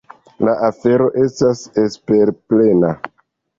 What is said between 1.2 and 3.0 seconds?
estas esperplena.